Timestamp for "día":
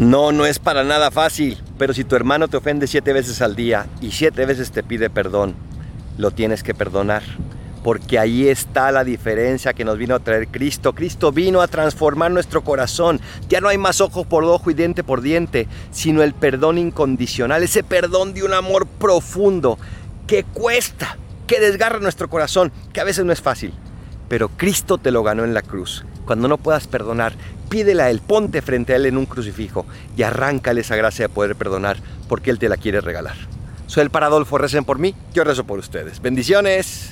3.54-3.86